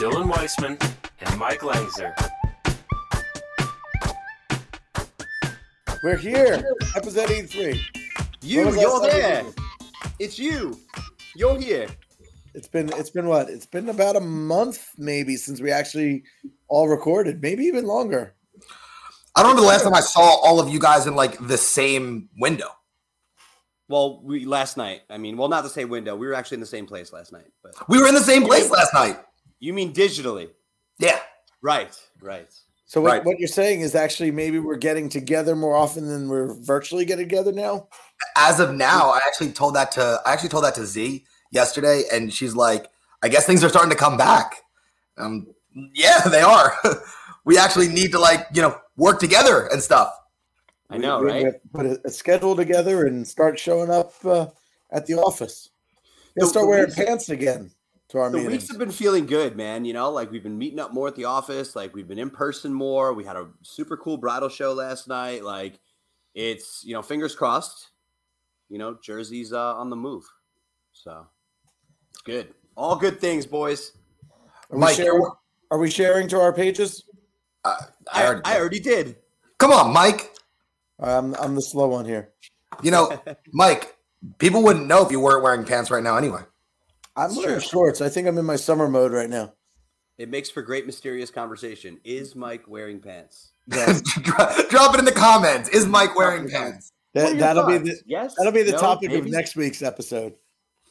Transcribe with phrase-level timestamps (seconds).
[0.00, 0.78] Dylan Weissman,
[1.20, 2.14] and Mike Langzer.
[6.02, 6.64] We're here,
[6.96, 7.86] episode 83.
[8.40, 9.42] You, When was the you're last time we there.
[9.42, 9.54] did
[10.18, 10.80] It's you.
[11.36, 11.88] You're here.
[12.54, 13.50] It's been it's been what?
[13.50, 16.24] It's been about a month maybe since we actually
[16.68, 18.34] all recorded, maybe even longer.
[19.36, 21.58] I don't remember the last time I saw all of you guys in like the
[21.58, 22.68] same window.
[23.88, 25.02] Well, we last night.
[25.10, 26.16] I mean, well, not the same window.
[26.16, 27.46] We were actually in the same place last night.
[27.62, 29.18] But We were in the same place last night.
[29.60, 30.50] You mean digitally?
[30.98, 31.20] Yeah.
[31.62, 31.94] Right.
[32.20, 32.52] Right.
[32.86, 33.24] So what, Right.
[33.24, 37.28] what you're saying is actually maybe we're getting together more often than we're virtually getting
[37.28, 37.86] together now.
[38.36, 42.02] As of now, I actually told that to I actually told that to Z yesterday,
[42.12, 42.86] and she's like,
[43.22, 44.56] I guess things are starting to come back.
[45.18, 45.46] Um,
[45.94, 46.74] yeah, they are.
[47.44, 50.12] we actually need to like, you know, work together and stuff.
[50.90, 51.44] I know, We- we right?
[51.44, 54.46] have to Put a, a schedule together and start showing up uh,
[54.90, 55.70] at the office.
[56.36, 57.79] You'll The- start wearing pants again to our
[58.12, 58.52] The meetings.
[58.52, 59.84] weeks have been feeling good, man.
[59.84, 61.76] You know, like we've been meeting up more at the office.
[61.76, 63.12] Like we've been in person more.
[63.14, 65.44] We had a super cool bridal show last night.
[65.44, 65.78] Like
[66.34, 67.90] it's you know, fingers crossed.
[68.68, 70.24] You know, Jersey's uh, on the move,
[70.92, 71.26] so
[72.10, 72.54] it's good.
[72.76, 73.92] All good things, boys.
[74.70, 75.30] Are we, Mike, sharing,
[75.70, 77.04] are we sharing to our pages?
[77.64, 77.76] Uh,
[78.12, 79.16] I, I already, I already did.
[79.58, 80.30] come on, Mike.
[80.98, 82.30] I'm I'm the slow one here.
[82.82, 83.20] You know,
[83.52, 83.96] Mike.
[84.38, 86.42] People wouldn't know if you weren't wearing pants right now, anyway.
[87.16, 87.68] I'm It's wearing true.
[87.68, 88.00] shorts.
[88.00, 89.54] I think I'm in my summer mode right now.
[90.18, 91.98] It makes for great mysterious conversation.
[92.04, 93.52] Is Mike wearing pants?
[93.66, 94.02] Yes.
[94.22, 95.68] Drop it in the comments.
[95.70, 96.92] Is Mike wearing pants?
[97.14, 98.34] That, that'll be the yes.
[98.36, 98.78] that'll be the No?
[98.78, 100.34] topic of next week's episode.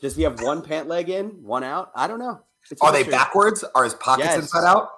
[0.02, 1.92] Does he have one pant leg in, one out?
[1.96, 2.42] I don't know.
[2.72, 3.12] It's Are they mystery.
[3.12, 3.64] backwards?
[3.76, 4.40] Are his pockets Yes.
[4.40, 4.90] inside out?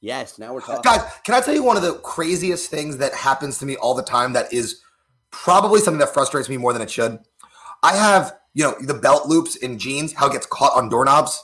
[0.00, 0.38] Yes.
[0.38, 0.82] Now we're talking.
[0.82, 3.94] Guys, can I tell you one of the craziest things that happens to me all
[3.94, 4.80] the time that is
[5.30, 7.18] probably something that frustrates me more than it should?
[7.82, 11.42] I have, you know, the belt loops in jeans, how it gets caught on doorknobs.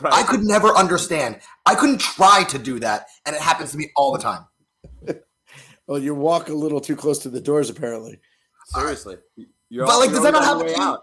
[0.00, 0.12] Right?
[0.12, 1.38] I could never understand.
[1.64, 4.44] I couldn't try to do that, and it happens to me all the time.
[5.88, 8.18] Well, you walk a little too close to the doors, apparently.
[8.74, 9.18] Seriously.
[9.68, 10.98] You're But, al- like, you're does that not happen to you?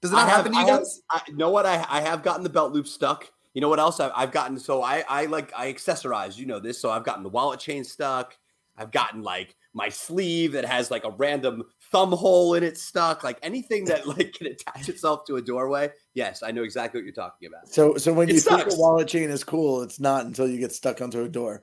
[0.00, 1.00] Does it not have- happen to you I have- guys?
[1.10, 1.66] I, know what?
[1.66, 3.28] I, I have gotten the belt loop stuck.
[3.54, 4.56] You know what else I've, I've gotten?
[4.56, 6.38] So I, I like I accessorize.
[6.38, 6.80] You know this.
[6.80, 8.38] So I've gotten the wallet chain stuck.
[8.76, 13.24] I've gotten like my sleeve that has like a random thumb hole in it stuck.
[13.24, 15.90] Like anything that like can attach itself to a doorway.
[16.14, 17.68] Yes, I know exactly what you're talking about.
[17.68, 20.58] So, so when It you think a wallet chain is cool, it's not until you
[20.58, 21.62] get stuck onto a door.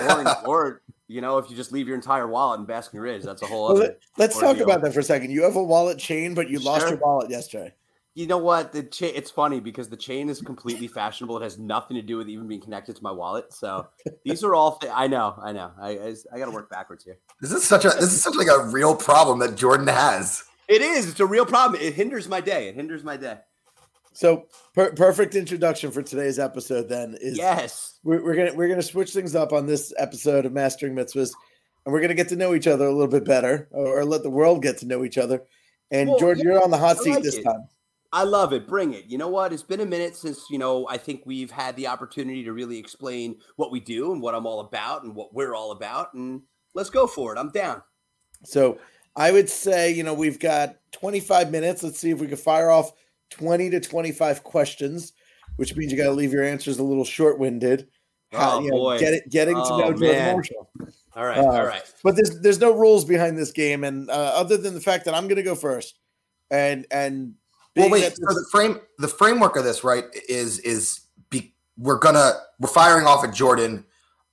[0.00, 3.42] Or, or you know, if you just leave your entire wallet in Basking Ridge, that's
[3.42, 3.96] a whole Well, other.
[4.16, 5.30] let, us talk about that for a second.
[5.30, 7.74] You have a wallet chain, but you lost your wallet yesterday.
[8.16, 8.72] You know what?
[8.72, 9.12] The chain.
[9.14, 11.36] It's funny because the chain is completely fashionable.
[11.36, 13.52] It has nothing to do with even being connected to my wallet.
[13.52, 13.88] So
[14.24, 14.78] these are all.
[14.78, 15.38] Th- I know.
[15.42, 15.70] I know.
[15.78, 17.18] I I, I got to work backwards here.
[17.42, 20.42] This is such a this is such like a real problem that Jordan has.
[20.66, 21.10] It is.
[21.10, 21.78] It's a real problem.
[21.80, 22.68] It hinders my day.
[22.68, 23.36] It hinders my day.
[24.14, 26.88] So, per- perfect introduction for today's episode.
[26.88, 27.98] Then is Yes.
[28.02, 31.32] we're, we're gonna we're gonna switch things up on this episode of Mastering Mitzvahs,
[31.84, 34.22] and we're gonna get to know each other a little bit better, or, or let
[34.22, 35.42] the world get to know each other.
[35.90, 37.42] And Well, George, yeah, you're on the hot seat like this it.
[37.44, 37.68] time.
[38.16, 38.66] I love it.
[38.66, 39.04] Bring it.
[39.06, 39.52] You know what?
[39.52, 42.78] It's been a minute since, you know, I think we've had the opportunity to really
[42.78, 46.14] explain what we do and what I'm all about and what we're all about.
[46.14, 46.40] And
[46.74, 47.38] let's go for it.
[47.38, 47.82] I'm down.
[48.44, 48.78] So
[49.16, 51.82] I would say, you know, we've got 25 minutes.
[51.82, 52.92] Let's see if we can fire off
[53.30, 55.12] 20 to 25 questions,
[55.56, 57.86] which means you got to leave your answers a little short-winded.
[58.32, 58.98] How- Oh, you know, boy.
[58.98, 60.32] get it, getting to Oh, know Jordan man.
[60.36, 60.70] Marshall.
[61.14, 61.38] All right.
[61.38, 61.82] Uh, all right.
[62.02, 65.14] But there's there's no rules behind this game, and uh, other than the fact that
[65.14, 65.98] I'm going to go first,
[66.50, 67.34] and and
[67.76, 68.16] Well, wait.
[68.16, 71.00] So the frame the framework of this, right, is is
[71.30, 73.84] be, we're gonna we're firing off at Jordan,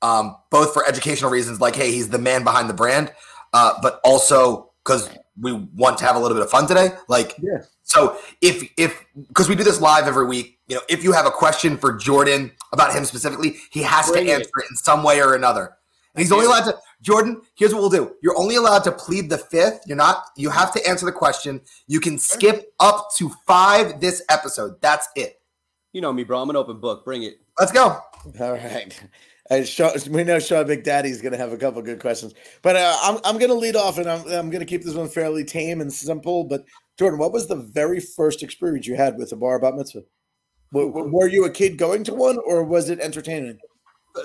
[0.02, 3.12] um, both for educational reasons, like hey, he's the man behind the brand,
[3.54, 5.10] uh, but also because
[5.40, 6.92] we want to have a little bit of fun today.
[7.08, 7.64] Like, Yeah.
[7.84, 11.26] So if if because we do this live every week, you know, if you have
[11.26, 15.22] a question for Jordan about him specifically, he has to answer it in some way
[15.22, 15.76] or another.
[16.16, 18.16] And he's only allowed to Jordan, here's what we'll do.
[18.24, 19.82] You're only allowed to plead the fifth.
[19.86, 21.62] You're not you have to answer the question.
[21.88, 24.82] You can skip up to five this episode.
[24.82, 25.40] That's it.
[25.92, 26.42] You know me, bro.
[26.42, 27.04] I'm an open book.
[27.04, 27.36] Bring it.
[27.60, 28.00] Let's go.
[28.40, 29.00] all right.
[29.52, 32.78] Uh, Sean, we know Sean Big Daddy's going to have a couple good questions, but
[32.78, 35.10] uh, I'm I'm going to lead off, and I'm I'm going to keep this one
[35.10, 36.46] fairly tame and simple.
[36.46, 36.64] But
[36.98, 40.04] Jordan, what was the very first experience you had with a bar bat mitzvah?
[40.72, 43.60] W- w- were you a kid going to one, or was it entertainment?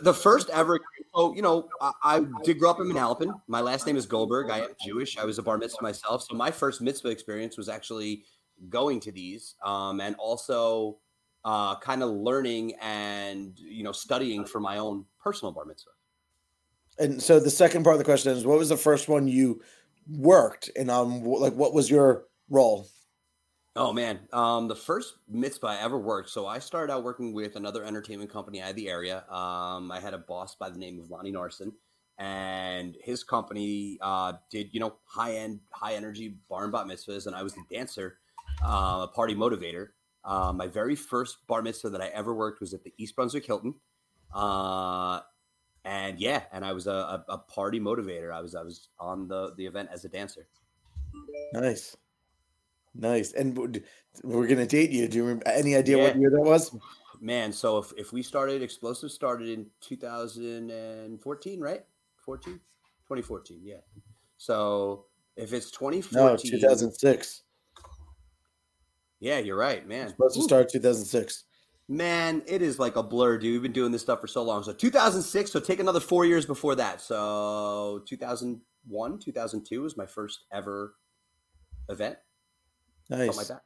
[0.02, 0.79] The- first ever,
[1.14, 3.40] so you know, I, I did grow up in Manalapan.
[3.46, 4.50] My last name is Goldberg.
[4.50, 5.17] I am Jewish.
[5.17, 8.25] I was a bar mitzvah myself, so my first mitzvah experience was actually
[8.69, 10.99] going to these, um, and also
[11.44, 15.90] uh, kind of learning and you know studying for my own personal bar mitzvah.
[16.99, 19.62] And so the second part of the question is, what was the first one you
[20.11, 22.88] worked, and um, like what was your role?
[23.81, 26.31] Oh man, um, the first mitzvah I ever worked.
[26.31, 29.19] So I started out working with another entertainment company out of the area.
[29.31, 31.71] Um, I had a boss by the name of Lonnie Narson,
[32.19, 37.29] and his company uh, did you know high end, high energy bar and bat mitzvahs,
[37.29, 38.19] and I was the dancer,
[38.65, 39.91] uh, a party motivator.
[40.25, 43.47] Uh, my very first bar mitzvah that I ever worked was at the East Brunswick
[43.47, 43.77] Hilton,
[44.35, 45.21] uh,
[45.85, 48.35] and yeah, and I was a, a, a party motivator.
[48.35, 50.49] I was I was on the the event as a dancer.
[51.53, 51.97] Nice,
[52.94, 53.32] nice.
[53.32, 53.82] And
[54.23, 55.08] we're gonna date you.
[55.08, 56.75] Do you remember any idea what year that was?
[57.20, 61.85] Man, so if, if we started explosive started in 2014, right?
[62.25, 62.52] 14?
[62.55, 63.76] 2014, yeah.
[64.37, 65.06] So
[65.37, 67.43] if it's 2014 No, two thousand six.
[69.20, 70.08] yeah, you're right, man.
[70.11, 71.44] Supposed to start two thousand six.
[71.90, 73.52] Man, it is like a blur, dude.
[73.55, 74.62] We've been doing this stuff for so long.
[74.62, 77.00] So 2006, so take another four years before that.
[77.00, 80.96] So 2001, 2002 was my first ever
[81.88, 82.19] event.
[83.09, 83.27] Nice.
[83.27, 83.63] something like that.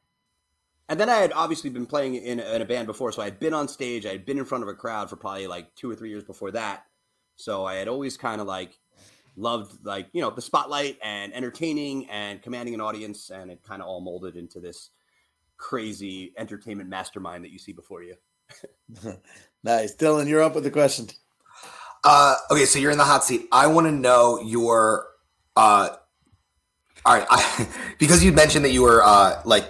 [0.88, 3.40] And then I had obviously been playing in, in a band before, so I had
[3.40, 4.04] been on stage.
[4.04, 6.24] I had been in front of a crowd for probably like two or three years
[6.24, 6.84] before that.
[7.36, 8.78] So I had always kind of like
[9.36, 13.80] loved like you know the spotlight and entertaining and commanding an audience, and it kind
[13.80, 14.90] of all molded into this
[15.56, 18.16] crazy entertainment mastermind that you see before you.
[19.64, 20.28] Nice, Dylan.
[20.28, 21.08] You're up with the question.
[22.02, 23.46] Uh, okay, so you're in the hot seat.
[23.52, 25.06] I want to know your.
[25.54, 25.90] Uh,
[27.04, 27.68] all right, I,
[27.98, 29.66] because you mentioned that you were uh, like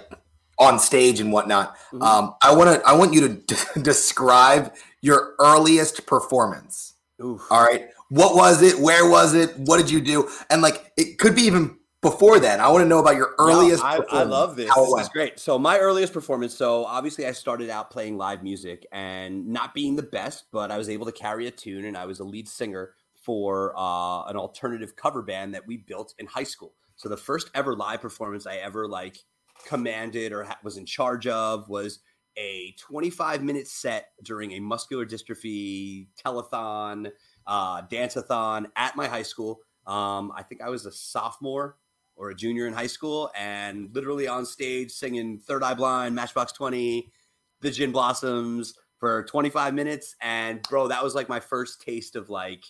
[0.59, 1.75] on stage and whatnot.
[1.91, 2.01] Mhm.
[2.03, 2.87] Um, I want to.
[2.87, 3.29] I want you to
[3.73, 6.93] d- describe your earliest performance.
[7.23, 7.41] Oof.
[7.51, 8.79] All right, what was it?
[8.79, 9.57] Where was it?
[9.57, 10.29] What did you do?
[10.49, 12.59] And like, it could be even before then.
[12.59, 13.83] I want to know about your No, earliest.
[13.83, 14.69] I, I performance, love this.
[14.69, 15.39] how This is great.
[15.39, 16.53] So my earliest performance.
[16.53, 20.77] So obviously, I started out playing live music and not being the best, but I
[20.77, 24.35] was able to carry a tune, and I was a lead singer for uh, an
[24.35, 26.73] alternative cover band that we built in high school.
[27.03, 29.17] So the first ever live performance I ever like
[29.65, 31.99] commanded or ha- was in charge of was
[32.37, 37.11] a 25 minute set during a muscular dystrophy telethon,
[37.45, 39.59] uh, dance-a-thon at my high school.
[39.85, 41.75] Um, I think I was a sophomore
[42.15, 46.53] or a junior in high school and literally on stage singing Third Eye Blind, Matchbox
[46.53, 47.11] 20,
[47.59, 50.15] The Gin Blossoms for 25 minutes.
[50.21, 52.63] And bro, that was like my first taste of like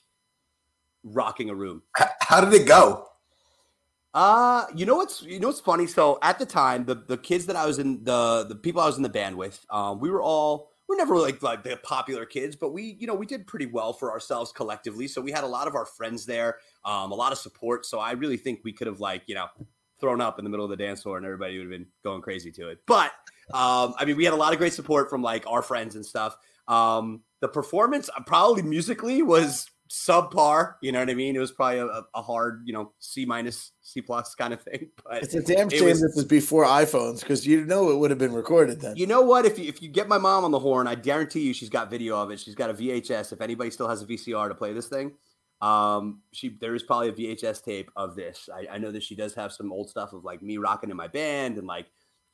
[1.03, 1.83] rocking a room.
[2.21, 3.09] How did it go?
[4.13, 5.87] Uh, you know what's you know what's funny?
[5.87, 8.85] So at the time, the the kids that I was in the the people I
[8.85, 12.25] was in the band with, um, we were all we're never like like the popular
[12.25, 15.07] kids, but we you know we did pretty well for ourselves collectively.
[15.07, 17.87] So we had a lot of our friends there, um, a lot of support.
[17.87, 19.47] So I really think we could have like you know
[19.99, 22.21] thrown up in the middle of the dance floor and everybody would have been going
[22.21, 22.79] crazy to it.
[22.85, 23.11] But
[23.53, 26.05] um, I mean, we had a lot of great support from like our friends and
[26.05, 26.35] stuff.
[26.67, 30.75] Um, the performance uh, probably musically was subpar.
[30.81, 31.35] You know what I mean?
[31.35, 34.89] It was probably a, a hard, you know, C minus, C plus kind of thing.
[35.03, 38.09] But It's a damn shame was- this is before iPhones because you know it would
[38.09, 38.95] have been recorded then.
[38.95, 39.45] you know what?
[39.45, 41.89] If you, if you get my mom on the horn, I guarantee you she's got
[41.89, 42.39] video of it.
[42.39, 43.33] She's got a VHS.
[43.33, 45.11] If anybody still has a VCR to play this thing,
[45.61, 48.49] um, she there is probably a VHS tape of this.
[48.53, 50.97] I, I know that she does have some old stuff of like me rocking in
[50.97, 51.85] my band and like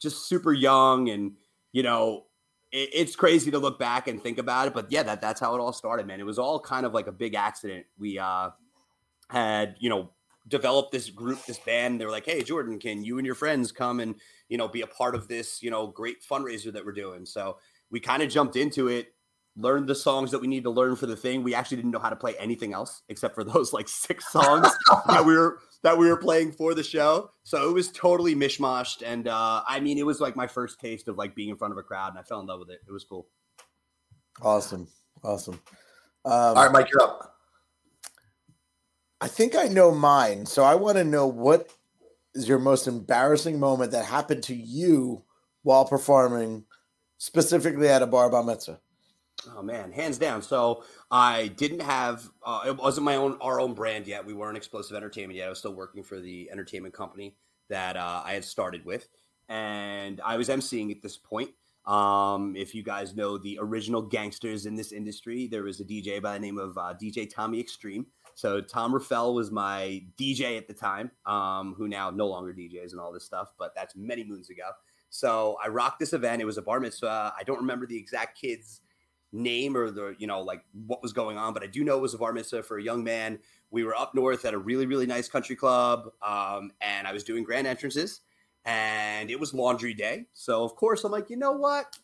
[0.01, 1.33] just super young and
[1.73, 2.25] you know
[2.71, 4.73] it's crazy to look back and think about it.
[4.73, 6.19] But yeah, that that's how it all started, man.
[6.19, 7.85] It was all kind of like a big accident.
[7.97, 8.51] We uh
[9.29, 10.11] had you know
[10.47, 11.99] developed this group, this band.
[11.99, 14.15] They were like, "Hey, Jordan, can you and your friends come and
[14.49, 17.57] you know be a part of this you know great fundraiser that we're doing?" So
[17.89, 19.13] we kind of jumped into it,
[19.59, 21.43] learned the songs that we need to learn for the thing.
[21.43, 24.67] We actually didn't know how to play anything else except for those like six songs
[25.07, 27.31] that we were that we were playing for the show.
[27.43, 31.07] So it was totally mishmashed, and uh, I mean, it was like my first taste
[31.07, 32.79] of like being in front of a crowd, and I fell in love with it.
[32.87, 33.27] It was cool.
[34.41, 34.87] Awesome,
[35.23, 35.61] awesome.
[36.25, 37.35] Um, All right, Mike, you're up.
[39.21, 41.69] I think I know mine, so I want to know what
[42.33, 45.23] is your most embarrassing moment that happened to you
[45.63, 46.65] while performing,
[47.17, 48.79] specifically at a bar bar mitzvah.
[49.55, 50.41] Oh man, hands down.
[50.41, 54.25] So I didn't have uh, it wasn't my own our own brand yet.
[54.25, 55.47] We weren't explosive entertainment yet.
[55.47, 57.35] I was still working for the entertainment company
[57.69, 59.07] that uh, I had started with,
[59.47, 61.51] and I was emceeing at this point.
[61.85, 66.21] Um, if you guys know the original gangsters in this industry, there was a DJ
[66.21, 68.05] by the name of uh, DJ Tommy Extreme.
[68.35, 72.91] So Tom Raffel was my DJ at the time, um, who now no longer DJs
[72.91, 74.69] and all this stuff, but that's many moons ago.
[75.09, 76.41] So I rocked this event.
[76.41, 77.33] It was a bar mitzvah.
[77.37, 78.81] I don't remember the exact kid's
[79.31, 82.01] name or the, you know, like what was going on, but I do know it
[82.01, 83.39] was a bar mitzvah for a young man.
[83.71, 86.09] We were up north at a really, really nice country club.
[86.21, 88.21] Um, and I was doing grand entrances
[88.65, 90.25] and it was laundry day.
[90.33, 91.97] So of course I'm like, you know what?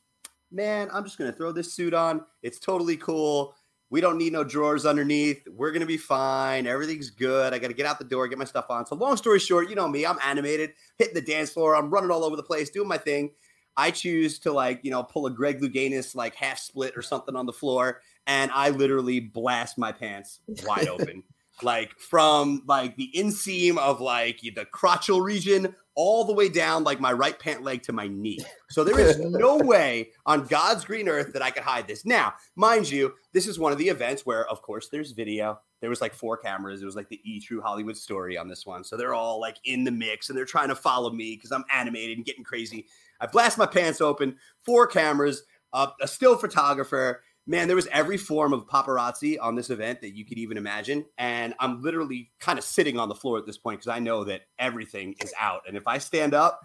[0.52, 2.24] Man, I'm just gonna throw this suit on.
[2.44, 3.56] It's totally cool.
[3.90, 5.48] We don't need no drawers underneath.
[5.48, 6.68] We're gonna be fine.
[6.68, 7.54] Everything's good.
[7.54, 8.86] I gotta get out the door, get my stuff on.
[8.86, 12.12] So long story short, you know me, I'm animated, hitting the dance floor, I'm running
[12.12, 13.32] all over the place, doing my thing.
[13.78, 17.36] I choose to like, you know, pull a Greg Louganis like half split or something
[17.36, 21.24] on the floor, and I literally blast my pants wide open.
[21.62, 27.00] like from like the inseam of like the crotchal region all the way down like
[27.00, 28.40] my right pant leg to my knee.
[28.70, 32.06] So there is no way on God's green earth that I could hide this.
[32.06, 35.60] Now, mind you, this is one of the events where, of course, there's video.
[35.80, 36.82] There was like four cameras.
[36.82, 38.84] It was like the E True Hollywood story on this one.
[38.84, 41.66] So they're all like in the mix and they're trying to follow me because I'm
[41.74, 42.88] animated and getting crazy.
[43.20, 45.44] I blast my pants open, four cameras,
[45.74, 50.16] uh, a still photographer, man, there was every form of paparazzi on this event that
[50.16, 51.06] you could even imagine.
[51.18, 54.24] And I'm literally kind of sitting on the floor at this point because I know
[54.24, 55.62] that everything is out.
[55.68, 56.62] And if I stand up,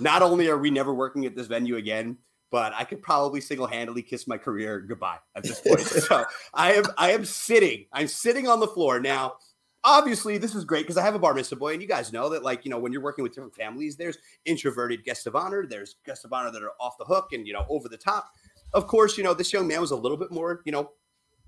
[0.00, 2.18] not only are we never working at this venue again,
[2.50, 5.80] but I could probably single-handedly kiss my career goodbye at this point.
[5.80, 7.86] so I am I am sitting.
[7.92, 9.34] I'm sitting on the floor now.
[9.84, 12.30] Obviously, this is great because I have a bar mitzvah boy, and you guys know
[12.30, 15.66] that, like, you know, when you're working with different families, there's introverted guests of honor,
[15.66, 18.32] there's guests of honor that are off the hook and you know over the top
[18.74, 20.90] of course, you know, this young man was a little bit more, you know,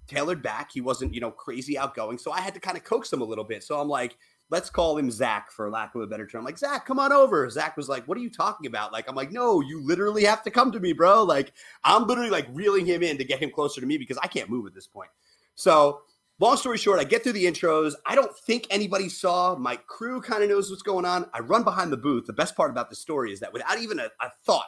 [0.07, 0.71] tailored back.
[0.73, 2.19] He wasn't, you know, crazy outgoing.
[2.19, 3.65] So I had to kind of coax him a little bit.
[3.65, 4.17] So I'm like,
[4.49, 6.41] let's call him Zach for lack of a better term.
[6.41, 7.51] I'm like, Zach, come on over.
[7.51, 8.93] Zach was like, what are you talking about?
[8.93, 11.25] Like, I'm like, no, you literally have to come to me, bro.
[11.25, 11.53] Like,
[11.83, 14.49] I'm literally like reeling him in to get him closer to me because I can't
[14.49, 15.11] move at this point.
[15.57, 16.03] So,
[16.39, 17.95] long story short, I get through the intros.
[18.05, 19.57] I don't think anybody saw.
[19.57, 21.29] My crew kind of knows what's going on.
[21.33, 22.27] I run behind the booth.
[22.27, 24.67] The best part about the story is that without even a, a thought,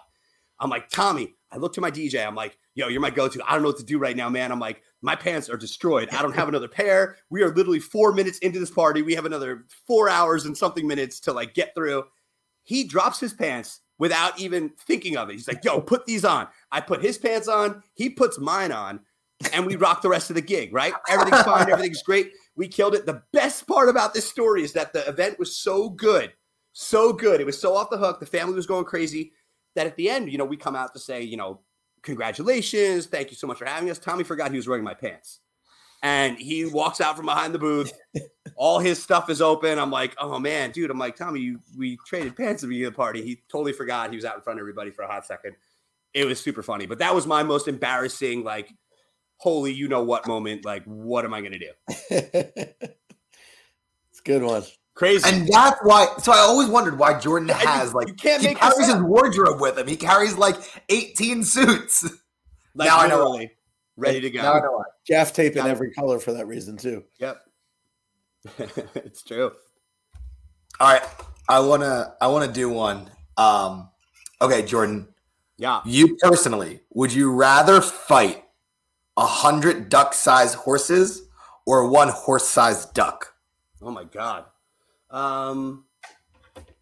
[0.61, 2.27] I'm like, Tommy, I look to my DJ.
[2.27, 3.43] I'm like, yo, you're my go to.
[3.47, 4.51] I don't know what to do right now, man.
[4.51, 6.09] I'm like, my pants are destroyed.
[6.11, 7.17] I don't have another pair.
[7.31, 9.03] We are literally four minutes into this party.
[9.03, 12.05] We have another four hours and something minutes to like get through.
[12.65, 15.35] He drops his pants without even thinking of it.
[15.35, 16.49] He's like, yo, put these on.
[16.73, 17.83] I put his pants on.
[17.95, 19.01] He puts mine on.
[19.53, 20.93] And we rock the rest of the gig, right?
[21.09, 21.71] Everything's fine.
[21.71, 22.33] Everything's great.
[22.57, 23.07] We killed it.
[23.07, 26.33] The best part about this story is that the event was so good.
[26.73, 27.41] So good.
[27.41, 28.21] It was so off the hook.
[28.21, 29.33] The family was going crazy
[29.75, 31.61] that at the end, you know, we come out to say, you know,
[32.03, 33.99] congratulations, thank you so much for having us.
[33.99, 35.41] Tommy forgot he was wearing my pants.
[36.03, 37.93] And he walks out from behind the booth.
[38.55, 39.79] All his stuff is open.
[39.79, 40.91] I'm like, oh man, dude.
[40.91, 43.23] I'm like, Tommy, you, we traded pants at the beginning of the party.
[43.23, 45.57] He totally forgot he was out in front of everybody for a hot second.
[46.15, 46.87] It was super funny.
[46.87, 48.73] But that was my most embarrassing, like,
[49.39, 50.65] holy, you know what moment.
[50.65, 51.71] Like, what am I going to do?
[52.11, 54.63] it's a good one.
[54.95, 55.29] Crazy.
[55.29, 56.09] And that's why.
[56.21, 59.61] So I always wondered why Jordan has like you can't he make carries his wardrobe
[59.61, 59.87] with him.
[59.87, 60.57] He carries like
[60.89, 62.03] 18 suits.
[62.75, 63.53] Like, Now I know literally
[63.97, 64.43] ready to go.
[64.43, 64.85] Now I know why.
[65.07, 67.05] Gaff tape in every color for that reason too.
[67.19, 67.41] Yep.
[68.59, 69.53] it's true.
[70.81, 71.03] All right,
[71.49, 73.09] I wanna I wanna do one.
[73.37, 73.91] Um,
[74.41, 75.09] okay, Jordan,
[75.57, 75.81] Yeah.
[75.85, 78.45] you personally, would you rather fight
[79.19, 81.29] a hundred duck-sized horses
[81.67, 83.35] or one horse-sized duck?
[83.83, 84.45] Oh my god.
[85.11, 85.85] Um,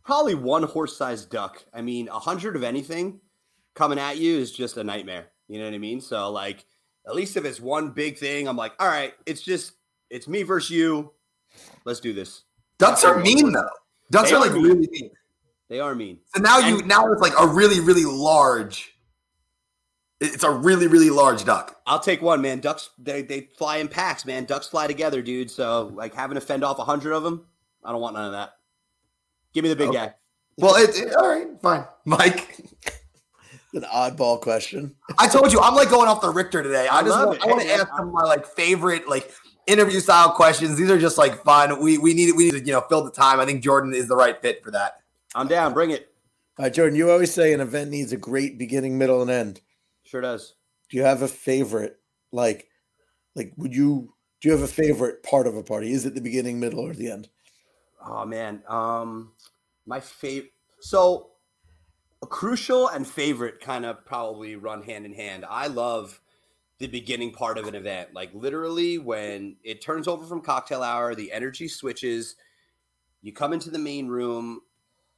[0.05, 1.65] probably one horse-sized duck.
[1.73, 3.21] I mean, a hundred of anything
[3.75, 5.29] coming at you is just a nightmare.
[5.49, 6.01] You know what I mean?
[6.01, 6.65] So like,
[7.07, 9.73] at least if it's one big thing, I'm like, all right, it's just
[10.11, 11.13] it's me versus you.
[11.85, 12.43] Let's do this.
[12.79, 13.69] Ducks are mean though.
[14.11, 14.63] Ducks They are like mean.
[14.63, 15.11] really mean.
[15.69, 16.19] They are mean.
[16.35, 18.93] So now you And- now it's like a really really large.
[20.21, 21.81] It's a really really large duck.
[21.87, 22.61] I'll take one, man.
[22.61, 24.45] Ducks they they fly in packs, man.
[24.45, 25.51] Ducks fly together, dude.
[25.51, 27.47] So like having to fend off a hundred of them,
[27.85, 28.53] I don't want none of that.
[29.53, 29.99] Give me the big Okay.
[29.99, 30.15] guy.
[30.59, 32.57] Well, it, it- all right, fine, Mike.
[33.75, 34.95] An oddball question.
[35.19, 36.89] I told you I'm like going off the Richter today.
[36.89, 39.07] I, I just want, I want Hey, to man, ask some of my like favorite
[39.07, 39.31] like
[39.67, 40.79] interview style questions.
[40.79, 41.79] These are just like fun.
[41.83, 43.39] We we need we need to you know fill the time.
[43.39, 45.01] I think Jordan is the right fit for that.
[45.35, 45.75] I'm down.
[45.75, 46.11] Bring it.
[46.59, 49.61] All right, Jordan, you always say an event needs a great beginning, middle, and end.
[50.07, 50.55] Sure does.
[50.89, 51.99] Do you have a favorite?
[52.33, 52.69] Like,
[53.35, 55.93] like would you do you have a favorite part of a party?
[55.93, 57.29] Is it the beginning, middle, or the end?
[58.05, 59.33] Oh man, um,
[59.85, 60.53] my favorite.
[60.81, 61.31] So,
[62.23, 65.45] a crucial and favorite kind of probably run hand in hand.
[65.49, 66.21] I love
[66.79, 71.15] the beginning part of an event, like literally when it turns over from cocktail hour,
[71.15, 72.37] the energy switches.
[73.23, 74.61] You come into the main room,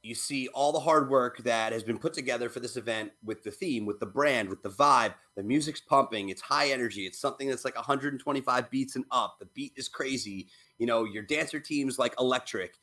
[0.09, 3.43] you see all the hard work that has been put together for this event with
[3.43, 5.13] the theme, with the brand, with the vibe.
[5.35, 7.05] The music's pumping, it's high energy.
[7.05, 9.37] It's something that's like 125 beats and up.
[9.39, 10.47] The beat is crazy.
[10.79, 12.73] You know, your dancer team's like electric.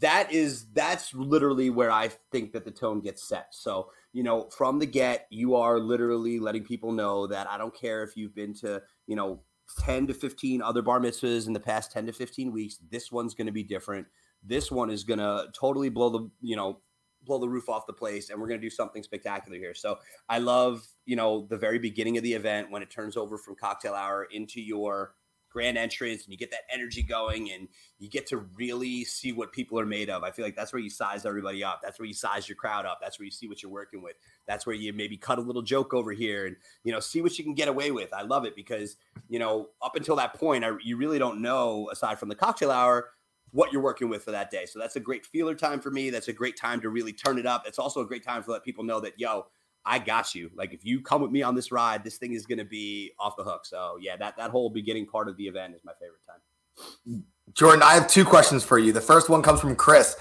[0.00, 3.48] That is that's literally where I think that the tone gets set.
[3.50, 7.74] So you know, from the get, you are literally letting people know that I don't
[7.74, 9.40] care if you've been to, you know,
[9.80, 12.78] 10 to 15 other bar mitzvahs in the past 10 to 15 weeks.
[12.90, 14.06] This one's going to be different.
[14.42, 16.80] This one is going to totally blow the, you know,
[17.24, 19.74] blow the roof off the place and we're going to do something spectacular here.
[19.74, 23.38] So I love, you know, the very beginning of the event when it turns over
[23.38, 25.14] from cocktail hour into your
[25.52, 27.68] grand entrance and you get that energy going and
[27.98, 30.22] you get to really see what people are made of.
[30.24, 31.80] I feel like that's where you size everybody up.
[31.82, 33.00] That's where you size your crowd up.
[33.02, 34.16] That's where you see what you're working with.
[34.46, 37.36] That's where you maybe cut a little joke over here and you know see what
[37.38, 38.12] you can get away with.
[38.14, 38.96] I love it because
[39.28, 42.70] you know up until that point, I, you really don't know aside from the cocktail
[42.70, 43.10] hour
[43.52, 44.66] what you're working with for that day.
[44.66, 46.10] So that's a great feeler time for me.
[46.10, 47.64] That's a great time to really turn it up.
[47.66, 49.46] It's also a great time to let people know that yo,
[49.84, 50.50] I got you.
[50.54, 53.12] Like if you come with me on this ride, this thing is going to be
[53.18, 53.66] off the hook.
[53.66, 57.24] So yeah, that that whole beginning part of the event is my favorite time.
[57.54, 58.92] Jordan, I have two questions for you.
[58.92, 60.16] The first one comes from Chris.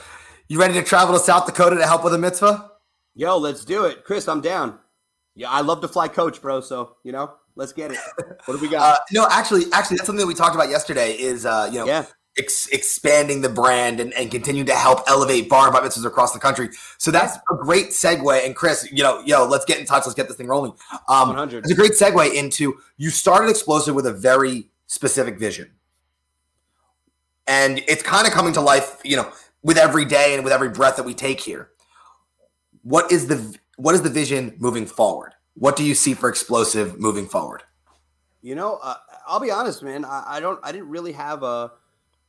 [0.50, 2.72] You ready to travel to South Dakota to help with a mitzvah?
[3.16, 4.28] Yo, let's do it, Chris.
[4.28, 4.80] I'm down.
[5.36, 6.60] Yeah, I love to fly coach, bro.
[6.60, 8.00] So you know, let's get it.
[8.46, 8.82] What do we got?
[8.82, 11.14] Uh, no, actually, actually, that's something that we talked about yesterday.
[11.14, 12.06] Is uh, you know, yeah.
[12.38, 16.34] Ex- expanding the brand and, and continue to help elevate bar and bat mitzvahs across
[16.34, 16.70] the country.
[16.98, 18.46] So that's a great segue.
[18.46, 20.06] And Chris, you know, yo, let's get in touch.
[20.06, 20.74] Let's get this thing rolling.
[21.08, 21.66] Um, 100.
[21.66, 25.72] It's a great segue into you started Explosive with a very specific vision,
[27.48, 29.02] and it's kind of coming to life.
[29.04, 29.32] You know,
[29.64, 31.70] with every day and with every breath that we take here.
[32.84, 35.34] What is the what is the vision moving forward?
[35.54, 37.64] What do you see for Explosive moving forward?
[38.42, 38.96] You know, uh,
[39.28, 40.04] I'll be honest, man.
[40.06, 40.60] I, I don't.
[40.64, 41.72] I didn't really have a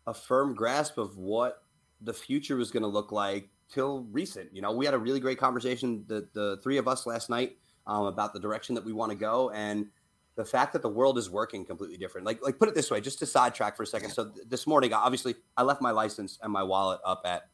[0.06, 1.62] a firm grasp of what
[2.00, 4.54] the future was going to look like till recent.
[4.54, 7.56] You know, we had a really great conversation, the the three of us last night,
[7.86, 9.86] um, about the direction that we want to go and
[10.34, 12.26] the fact that the world is working completely different.
[12.26, 14.10] Like, like put it this way, just to sidetrack for a second.
[14.10, 17.48] So th- this morning, obviously, I left my license and my wallet up at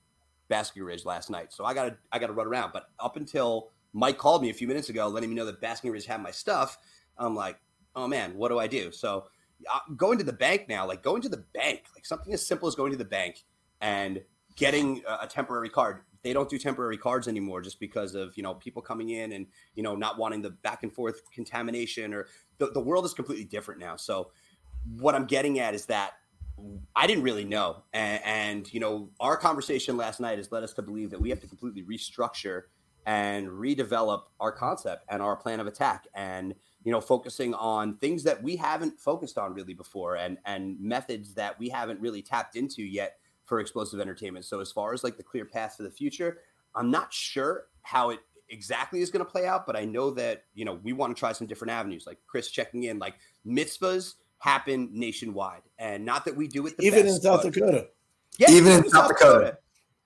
[0.48, 2.70] Basking Ridge last night, so I got to I got to run around.
[2.72, 5.90] But up until Mike called me a few minutes ago, letting me know that Basking
[5.90, 6.78] Ridge had my stuff,
[7.18, 7.58] I'm like,
[7.94, 8.92] oh man, what do I do?
[8.92, 9.24] So
[9.72, 12.68] Uh, going to the bank now, like going to the bank, like something as simple
[12.68, 13.44] as going to the bank
[13.80, 14.20] and
[14.56, 16.00] getting a, a temporary card.
[16.22, 19.46] They don't do temporary cards anymore just because of you know people coming in and
[19.74, 22.26] you know not wanting the back and forth contamination or
[22.58, 23.96] the, the world is completely different now.
[23.96, 24.30] So
[24.98, 26.12] what I'm getting at is that
[26.94, 30.72] I didn't really know, and, and you know our conversation last night has led us
[30.74, 32.62] to believe that we have to completely restructure
[33.06, 38.22] and redevelop our concept and our plan of attack and you know focusing on things
[38.22, 42.56] that we haven't focused on really before and and methods that we haven't really tapped
[42.56, 45.90] into yet for explosive entertainment so as far as like the clear path for the
[45.90, 46.38] future
[46.74, 50.44] i'm not sure how it exactly is going to play out but i know that
[50.54, 53.14] you know we want to try some different avenues like chris checking in like
[53.46, 57.52] mitzvahs happen nationwide and not that we do it the Even best, in South but-
[57.52, 57.88] Dakota.
[58.38, 59.58] yeah, Even in South Dakota.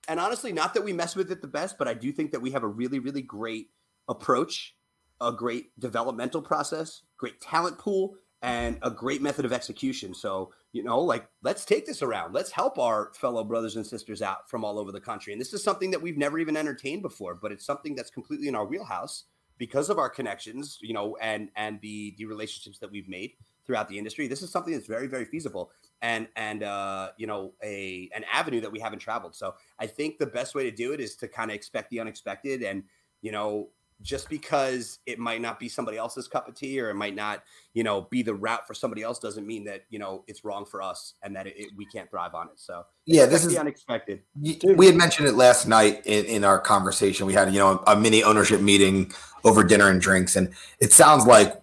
[0.09, 2.41] And honestly, not that we mess with it the best, but I do think that
[2.41, 3.69] we have a really, really great
[4.09, 4.75] approach,
[5.23, 10.15] a great developmental process, great talent pool, and a great method of execution.
[10.15, 12.35] So, you know, like let's take this around.
[12.35, 15.33] Let's help our fellow brothers and sisters out from all over the country.
[15.33, 18.49] And this is something that we've never even entertained before, but it's something that's completely
[18.49, 19.25] in our wheelhouse
[19.59, 23.33] because of our connections, you know, and and the the relationships that we've made
[23.65, 24.27] throughout the industry.
[24.27, 25.71] This is something that's very, very feasible
[26.03, 29.35] and and uh, you know a an avenue that we haven't traveled.
[29.35, 32.01] So I think the best way to do it is to kind of expect the
[32.01, 32.83] unexpected, and
[33.23, 33.69] you know
[34.03, 37.43] just because it might not be somebody else's cup of tea or it might not
[37.73, 40.65] you know be the route for somebody else doesn't mean that you know it's wrong
[40.65, 42.55] for us and that it, it- we can't thrive on it.
[42.59, 44.23] So Yeah, this is unexpected.
[44.41, 44.77] Dude.
[44.77, 47.27] We had mentioned it last night in, in our conversation.
[47.27, 49.13] We had, you know, a mini ownership meeting
[49.45, 51.61] over dinner and drinks, and it sounds like,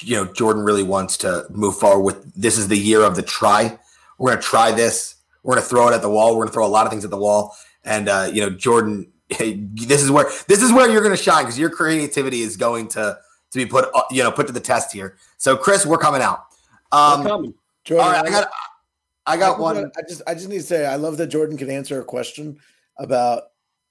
[0.00, 3.22] you know, Jordan really wants to move forward with this is the year of the
[3.22, 3.78] try.
[4.18, 5.16] We're going to try this.
[5.42, 6.30] We're going to throw it at the wall.
[6.30, 8.50] We're going to throw a lot of things at the wall, and uh, you know,
[8.50, 9.12] Jordan,
[9.74, 12.88] this is where this is where you're going to shine because your creativity is going
[12.88, 13.18] to
[13.52, 15.16] to be put, uh, you know, put to the test here.
[15.36, 16.46] So, Chris, we're coming out.
[16.90, 17.54] Um, We're coming.
[17.84, 18.50] Jordan, all right, I got,
[19.26, 19.74] I got just one.
[19.76, 22.04] wanna- I just I just need to say I love that Jordan can answer a
[22.04, 22.58] question
[22.98, 23.44] about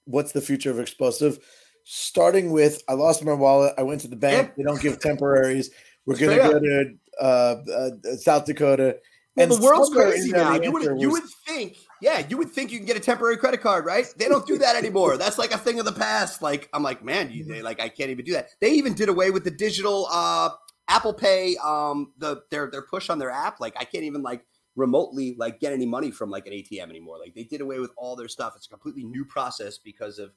[0.05, 1.39] what's the future of explosive.
[1.83, 3.73] Starting with I lost my wallet.
[3.77, 4.49] I went to the bank.
[4.49, 4.53] Yeah.
[4.57, 5.71] They don't give temporaries.
[6.05, 8.97] We're gonna go to uh, uh, South Dakota.
[9.35, 10.55] Well, the world's crazy now.
[10.55, 13.37] You would answer you would think, yeah, you would think you can get a temporary
[13.37, 14.05] credit card, right?
[14.17, 15.17] They don't do that anymore.
[15.17, 16.41] That's like a thing of the past.
[16.41, 18.49] Like I'm like, man, you they, like I can't even do that.
[18.59, 20.49] They even did away with the digital uh
[20.89, 23.61] Apple Pay, um, the their their push on their app.
[23.61, 27.17] Like I can't even like remotely like get any money from like an ATM anymore.
[27.17, 28.53] Like they did away with all their stuff.
[28.57, 30.31] It's a completely new process because of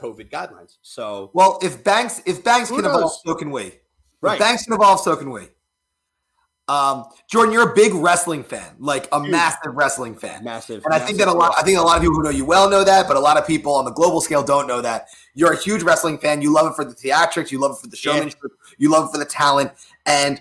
[0.00, 0.78] COVID guidelines.
[0.80, 3.64] So Well, if banks if banks can evolve, so can we.
[3.64, 3.80] If
[4.22, 4.38] Right.
[4.38, 5.48] banks can evolve, so can we.
[6.70, 9.32] Um, Jordan, you're a big wrestling fan, like a Huge.
[9.32, 10.44] massive wrestling fan.
[10.44, 10.84] Massive.
[10.84, 12.44] And I think that a lot I think a lot of people who know you
[12.44, 15.08] well know that, but a lot of people on the global scale don't know that.
[15.34, 16.42] You're a huge wrestling fan.
[16.42, 18.12] You love it for the theatrics, you love it for the Yeah.
[18.12, 18.38] showmanship,
[18.78, 19.72] you love it for the talent.
[20.06, 20.40] And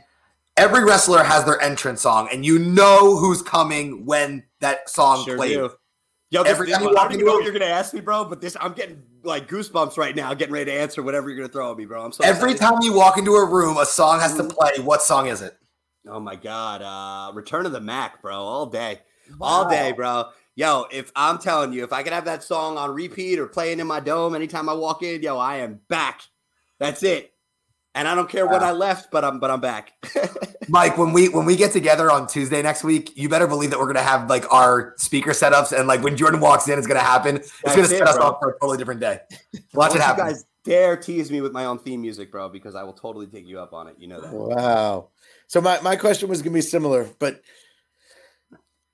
[0.56, 5.36] every wrestler has their entrance song, and you know who's coming when that song Sure
[5.38, 5.54] plays.
[5.54, 5.72] do.
[6.32, 8.24] Yo, this, Every this- I don't even know what you're gonna ask me, bro.
[8.24, 11.52] But this, I'm getting like goosebumps right now, getting ready to answer whatever you're gonna
[11.52, 12.04] throw at me, bro.
[12.04, 12.76] I'm so Every excited.
[12.76, 14.50] time you walk into a room, a song has to Mhm.
[14.56, 14.72] play.
[14.84, 15.56] What song is it?
[16.08, 19.00] Oh my god, uh Return of the Mack, bro, all day.
[19.40, 20.26] All day, bro.
[20.56, 23.80] Yo, if I'm telling you, if I could have that song on repeat or playing
[23.80, 26.22] in my dome anytime I walk in, yo, I am back.
[26.80, 27.34] That's it.
[27.96, 29.94] And I don't care when I left, but I'm but I'm back.
[30.70, 33.80] Mike, when we when we get together on Tuesday next week, you better believe that
[33.80, 37.00] we're gonna have like our speaker setups, and like when Jordan walks in, it's gonna
[37.00, 37.38] happen.
[37.38, 38.28] It's That's gonna it, set us bro.
[38.28, 39.20] up for a totally different day.
[39.74, 40.26] Watch it you happen.
[40.26, 43.48] guys dare tease me with my own theme music, bro, because I will totally take
[43.48, 43.96] you up on it.
[43.98, 44.32] You know that.
[44.32, 45.08] Wow.
[45.50, 47.42] So my, my question was gonna be similar, but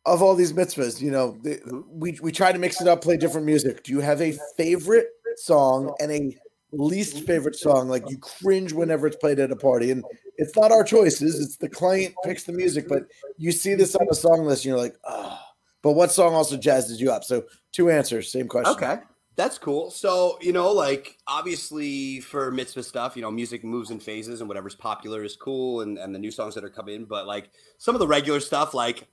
[0.05, 3.17] of all these mitzvahs, you know, the, we we try to mix it up, play
[3.17, 3.83] different music.
[3.83, 6.37] Do you have a favorite song and a
[6.71, 7.89] least favorite song?
[7.89, 10.05] Like you cringe whenever it's played at a party, and
[10.37, 12.87] it's not our choices; it's the client picks the music.
[12.87, 13.03] But
[13.37, 15.37] you see this on the song list, and you're like, oh.
[15.81, 17.25] But what song also jazzes you up?
[17.25, 18.73] So two answers, same question.
[18.73, 18.99] Okay.
[19.35, 19.91] That's cool.
[19.91, 24.47] So, you know, like obviously for mitzvah stuff, you know, music moves in phases and
[24.47, 27.05] whatever's popular is cool and, and the new songs that are coming in.
[27.05, 29.07] But like some of the regular stuff, like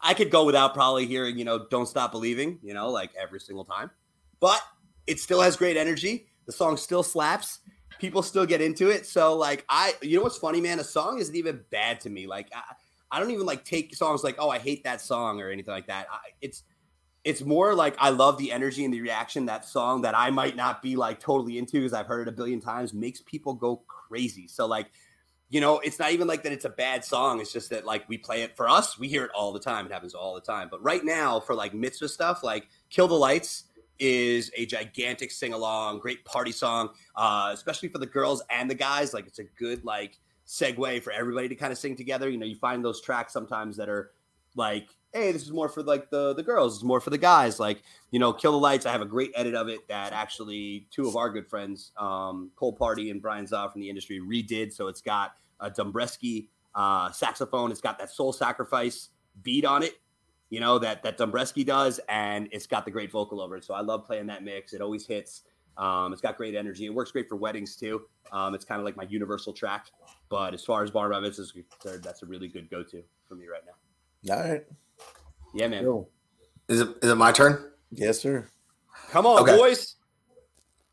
[0.00, 3.40] I could go without probably hearing, you know, Don't Stop Believing, you know, like every
[3.40, 3.90] single time.
[4.40, 4.62] But
[5.06, 6.28] it still has great energy.
[6.46, 7.60] The song still slaps.
[7.98, 9.04] People still get into it.
[9.04, 10.80] So like I you know what's funny, man?
[10.80, 12.26] A song isn't even bad to me.
[12.26, 12.62] Like I,
[13.10, 15.86] I don't even like take songs like, oh, I hate that song or anything like
[15.88, 16.06] that.
[16.10, 16.64] I, it's
[17.26, 20.54] it's more like I love the energy and the reaction that song that I might
[20.54, 23.82] not be like totally into because I've heard it a billion times makes people go
[23.88, 24.46] crazy.
[24.46, 24.92] So like,
[25.48, 27.40] you know, it's not even like that it's a bad song.
[27.40, 29.86] It's just that like we play it for us, we hear it all the time.
[29.86, 30.68] It happens all the time.
[30.70, 33.64] But right now for like mitzvah stuff, like Kill the Lights
[33.98, 38.74] is a gigantic sing along, great party song, uh, especially for the girls and the
[38.76, 39.12] guys.
[39.12, 42.28] Like it's a good like segue for everybody to kind of sing together.
[42.28, 44.12] You know, you find those tracks sometimes that are
[44.54, 47.58] like hey this is more for like the the girls it's more for the guys
[47.58, 50.86] like you know kill the lights i have a great edit of it that actually
[50.90, 54.72] two of our good friends um cole party and brian zaw from the industry redid
[54.72, 59.08] so it's got a Dombresky uh saxophone it's got that soul sacrifice
[59.42, 59.94] beat on it
[60.50, 63.74] you know that that Dombresky does and it's got the great vocal over it so
[63.74, 65.42] i love playing that mix it always hits
[65.78, 66.86] um, it's got great energy.
[66.86, 68.02] It works great for weddings too.
[68.32, 69.88] Um, it's kind of like my universal track.
[70.28, 73.46] But as far as bar mitzvahs is concerned, that's a really good go-to for me
[73.46, 74.34] right now.
[74.34, 74.64] All right.
[75.56, 75.84] Yeah, man.
[75.84, 76.10] Cool.
[76.68, 77.70] Is it is it my turn?
[77.90, 78.46] Yes, sir.
[79.10, 79.56] Come on, Okay.
[79.56, 79.94] boys.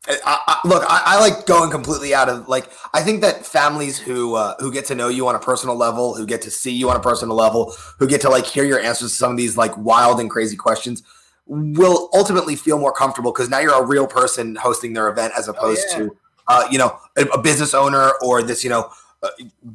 [0.06, 2.70] I, I, look, I, I like going completely out of like.
[2.92, 6.14] I think that families who uh, who get to know you on a personal level,
[6.14, 8.80] who get to see you on a personal level, who get to like hear your
[8.80, 11.02] answers to some of these like wild and crazy questions,
[11.46, 15.48] will ultimately feel more comfortable because now you're a real person hosting their event as
[15.48, 15.98] opposed yeah.
[15.98, 16.16] to
[16.48, 18.90] uh, you know a, a business owner or this you know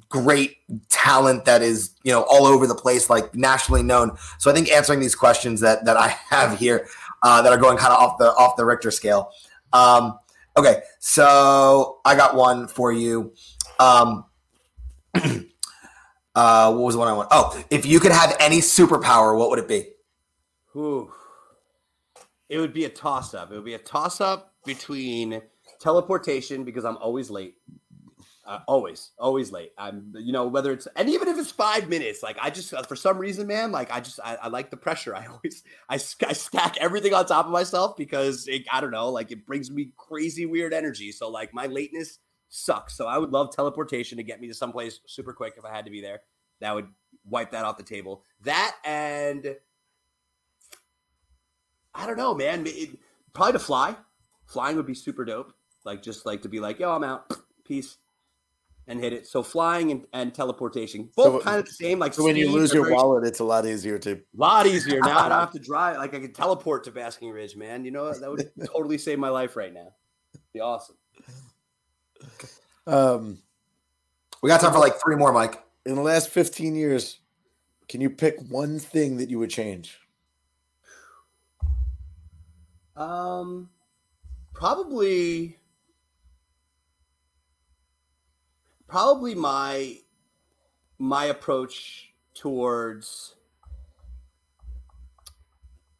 [0.09, 0.57] great
[0.89, 4.12] talent that is you know all over the place like nationally known.
[4.38, 6.88] So I think answering these questions that that I have here
[7.23, 9.31] uh, that are going kind of off the off the Richter scale.
[9.73, 10.17] Um,
[10.57, 13.33] okay, so I got one for you.
[13.79, 14.25] Um,
[15.13, 17.29] uh, what was the one I want?
[17.31, 19.89] Oh, if you could have any superpower, what would it be?
[20.73, 21.12] Whew.
[22.49, 23.51] It would be a toss up.
[23.51, 25.41] It would be a toss up between
[25.79, 27.55] teleportation because I'm always late.
[28.49, 29.73] Uh, always, always late.
[29.77, 32.81] I'm, you know, whether it's and even if it's five minutes, like I just uh,
[32.81, 35.15] for some reason, man, like I just I, I like the pressure.
[35.15, 35.95] I always I,
[36.27, 39.69] I stack everything on top of myself because it, I don't know, like it brings
[39.69, 41.12] me crazy weird energy.
[41.12, 42.95] So like my lateness sucks.
[42.97, 45.85] So I would love teleportation to get me to someplace super quick if I had
[45.85, 46.21] to be there.
[46.59, 46.88] That would
[47.25, 48.23] wipe that off the table.
[48.41, 49.57] That and
[51.93, 52.63] I don't know, man.
[52.65, 52.97] It,
[53.31, 53.95] probably to fly.
[54.47, 55.53] Flying would be super dope.
[55.85, 57.31] Like just like to be like, yo, I'm out.
[57.63, 57.99] Peace.
[58.89, 59.28] And hit it.
[59.28, 61.10] So flying and, and teleportation.
[61.15, 61.99] Both So- kind of the same.
[61.99, 64.13] Like So when you lose your very- wallet, it's a lot easier to.
[64.13, 64.99] A lot easier.
[64.99, 65.97] Now I don't have to drive.
[65.97, 67.86] Like I could teleport to Basking Ridge, man.
[67.86, 69.89] You know, that would totally save my life right now.
[70.54, 70.95] Be awesome.
[72.88, 73.38] Um,
[74.41, 75.63] We got time for like three more, Mike.
[75.86, 77.19] in the last 15 years,
[77.88, 79.99] can you pick one thing that you would change?
[82.95, 83.69] Um,
[84.54, 85.58] probably,
[88.89, 89.97] probably my
[90.97, 93.36] my approach towards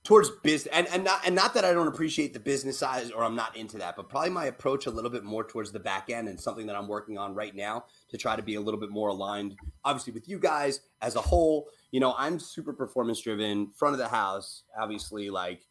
[0.04, 3.23] towards business and, and not and not that I don't appreciate the business side or
[3.23, 6.10] I'm not into that, but probably my approach a little bit more towards the back
[6.10, 8.80] end and something that I'm working on right now to try to be a little
[8.80, 11.67] bit more aligned, obviously, with you guys as a whole.
[11.91, 15.67] You know, I'm super performance driven, front of the house, obviously, like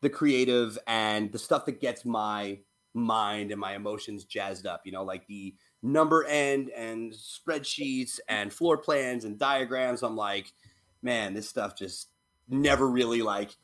[0.00, 2.58] the creative and the stuff that gets my
[2.94, 8.52] mind and my emotions jazzed up, you know, like the number end and spreadsheets and
[8.52, 10.02] floor plans and diagrams.
[10.02, 10.52] I'm like,
[11.02, 12.08] man, this stuff just
[12.48, 13.56] never really like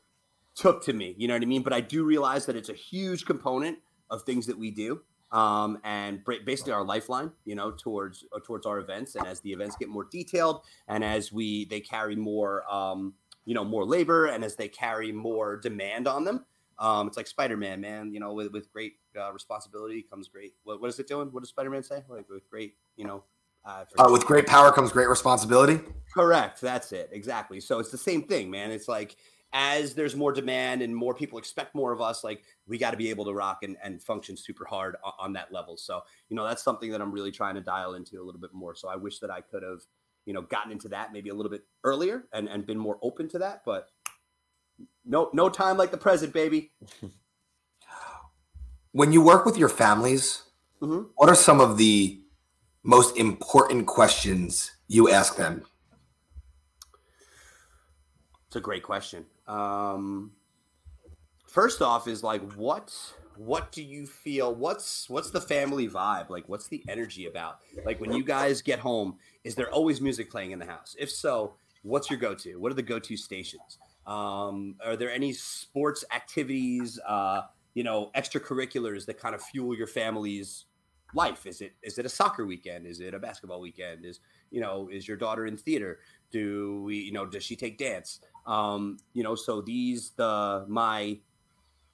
[0.55, 1.15] took to me.
[1.19, 1.63] You know what I mean?
[1.63, 3.79] But I do realize that it's a huge component
[4.11, 5.03] of things that we do.
[5.33, 9.53] Um, and basically our lifeline, you know, towards uh, towards our events, and as the
[9.53, 14.27] events get more detailed, and as we they carry more, um, you know, more labor,
[14.27, 16.45] and as they carry more demand on them,
[16.79, 18.13] um, it's like Spider Man, man.
[18.13, 20.55] You know, with, with great uh, responsibility comes great.
[20.65, 21.29] What, what is it doing?
[21.33, 22.03] What does Spider Man say?
[22.09, 23.25] Like with great, you know,
[23.65, 25.81] uh, uh, with great power comes great responsibility.
[26.13, 26.61] Correct.
[26.61, 27.09] That's it.
[27.13, 27.61] Exactly.
[27.61, 28.71] So it's the same thing, man.
[28.71, 29.17] It's like
[29.55, 32.97] as there's more demand and more people expect more of us, like we got to
[32.97, 35.77] be able to rock and, and function super hard on, on, that level.
[35.77, 38.53] So, you know, that's something that I'm really trying to dial into a little bit
[38.53, 38.75] more.
[38.75, 39.81] So I wish that I could have,
[40.27, 43.29] you know, gotten into that maybe a little bit earlier and, and been more open
[43.29, 43.63] to that.
[43.65, 43.91] But
[45.05, 46.73] no, no time like the present, baby.
[48.93, 50.45] When you work with your families,
[50.81, 51.09] mm-hmm.
[51.17, 52.21] what are some of the
[52.85, 55.65] most important questions you ask them?
[58.47, 59.27] It's a great question.
[59.49, 60.31] Um,
[61.49, 62.95] first off, is like what
[63.37, 64.55] what do you feel?
[64.55, 66.31] What's what's the family vibe?
[66.31, 67.59] Like, what's the energy about?
[67.85, 70.95] Like when you guys get home, is there always music playing in the house?
[70.99, 72.57] If so, what's your go to?
[72.61, 73.79] What are the go to stations?
[74.07, 76.99] Um, are there any sports activities?
[77.07, 77.43] Uh,
[77.75, 80.67] you know, extracurriculars that kind of fuel your family's
[81.15, 81.47] life?
[81.47, 82.87] Is it is it a soccer weekend?
[82.87, 84.05] Is it a basketball weekend?
[84.05, 86.01] Is you know is your daughter in theater?
[86.31, 88.21] Do we you know does she take dance?
[88.47, 91.19] Um, you know, so these the my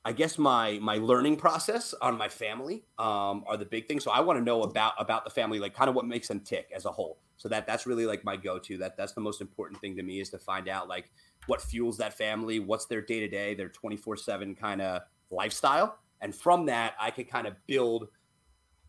[0.04, 4.02] I guess my my learning process on my family um, are the big things.
[4.04, 6.40] So I want to know about about the family, like kind of what makes them
[6.40, 7.18] tick as a whole.
[7.40, 8.76] So that that's really like my go to.
[8.76, 11.10] That that's the most important thing to me is to find out like
[11.46, 15.00] what fuels that family, what's their day to day, their twenty four seven kind of
[15.30, 18.08] lifestyle, and from that I can kind of build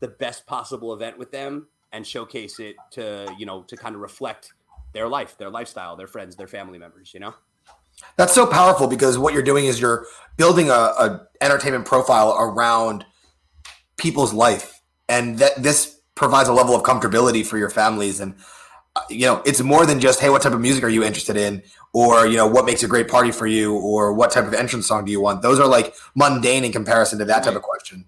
[0.01, 4.01] the best possible event with them and showcase it to you know to kind of
[4.01, 4.51] reflect
[4.91, 7.13] their life, their lifestyle, their friends, their family members.
[7.13, 7.33] You know.
[8.17, 13.05] That's so powerful because what you're doing is you're building a, a entertainment profile around
[13.95, 18.19] people's life, and that this provides a level of comfortability for your families.
[18.19, 18.35] And
[18.95, 21.35] uh, you know, it's more than just hey, what type of music are you interested
[21.35, 24.53] in, or you know, what makes a great party for you, or what type of
[24.53, 25.41] entrance song do you want?
[25.41, 27.43] Those are like mundane in comparison to that right.
[27.43, 28.05] type of question.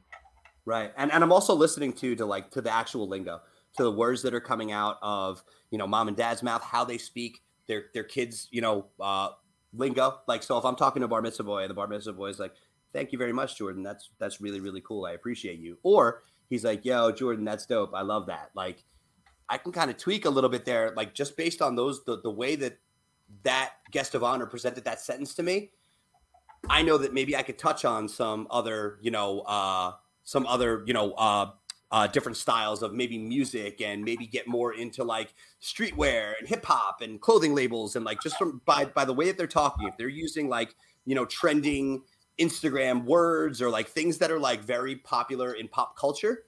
[0.66, 3.42] Right, and and I'm also listening to to like to the actual lingo,
[3.78, 6.86] to the words that are coming out of you know mom and dad's mouth, how
[6.86, 9.30] they speak, their their kids, you know, uh,
[9.74, 10.20] lingo.
[10.28, 12.40] Like, so if I'm talking to bar mitzvah boy, and the bar mitzvah boy is
[12.40, 12.54] like,
[12.94, 13.82] "Thank you very much, Jordan.
[13.82, 15.06] That's that's really really cool.
[15.06, 16.24] I appreciate you." Or
[16.54, 17.92] he's like, "Yo, Jordan, that's dope.
[17.94, 18.84] I love that." Like,
[19.50, 22.22] I can kind of tweak a little bit there, like just based on those the
[22.22, 22.78] the way that
[23.44, 25.72] that guest of honor presented that sentence to me.
[26.70, 30.84] I know that maybe I could touch on some other, you know, uh, some other,
[30.86, 31.52] you know, uh,
[31.92, 36.66] uh, different styles of maybe music and maybe get more into like streetwear and hip
[36.66, 39.88] hop and clothing labels and like just from by by the way that they're talking,
[39.88, 40.74] if they're using like
[41.06, 42.02] you know trending
[42.40, 46.44] Instagram words or like things that are like very popular in pop culture,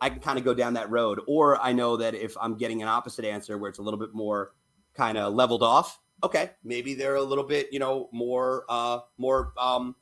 [0.00, 1.20] I can kind of go down that road.
[1.26, 4.14] Or I know that if I'm getting an opposite answer where it's a little bit
[4.14, 4.52] more
[4.94, 9.52] kind of leveled off, okay, maybe they're a little bit you know more uh more
[9.58, 9.94] um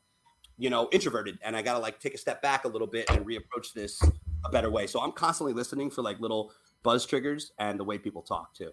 [0.57, 3.09] you know introverted and I got to like take a step back a little bit
[3.11, 4.03] and reapproach this
[4.45, 4.87] a better way.
[4.87, 8.71] So I'm constantly listening for like little buzz triggers and the way people talk too.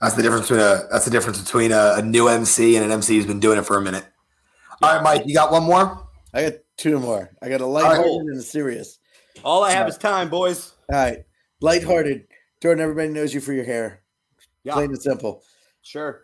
[0.00, 2.90] That's the difference between a that's the difference between a, a new MC and an
[2.90, 4.06] MC who's been doing it for a minute.
[4.80, 4.88] Yeah.
[4.88, 6.06] All right, Mike, you got one more?
[6.32, 7.30] I got two more.
[7.42, 8.20] I got a lighthearted right.
[8.20, 8.98] and a serious.
[9.44, 10.72] All I have is time, boys.
[10.92, 11.18] All right,
[11.60, 12.26] lighthearted.
[12.62, 14.02] Jordan, everybody knows you for your hair.
[14.64, 14.74] Yeah.
[14.74, 15.42] Plain and simple.
[15.82, 16.22] Sure.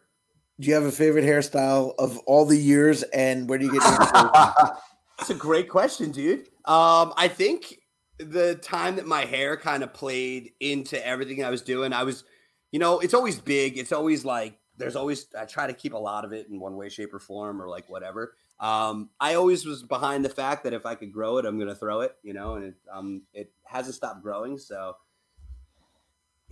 [0.61, 3.83] Do you have a favorite hairstyle of all the years, and where do you get?
[5.19, 6.41] That's a great question, dude.
[6.65, 7.79] Um, I think
[8.19, 12.25] the time that my hair kind of played into everything I was doing, I was,
[12.73, 13.79] you know, it's always big.
[13.79, 16.77] It's always like there's always I try to keep a lot of it in one
[16.77, 18.35] way, shape, or form, or like whatever.
[18.59, 21.75] Um, I always was behind the fact that if I could grow it, I'm gonna
[21.75, 24.59] throw it, you know, and it um it hasn't stopped growing.
[24.59, 24.97] So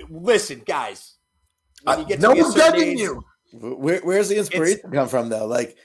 [0.09, 1.17] listen, guys,
[1.87, 3.25] uh, no one's age, you.
[3.53, 5.47] Where, where's the inspiration come from, though?
[5.47, 5.77] Like,